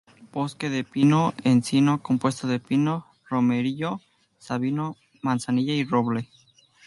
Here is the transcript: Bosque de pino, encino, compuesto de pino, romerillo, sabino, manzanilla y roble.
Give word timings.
Bosque 0.33 0.65
de 0.71 0.83
pino, 0.83 1.31
encino, 1.43 2.01
compuesto 2.01 2.47
de 2.47 2.59
pino, 2.59 3.05
romerillo, 3.29 4.01
sabino, 4.39 4.97
manzanilla 5.21 5.73
y 5.73 5.83
roble. 5.83 6.27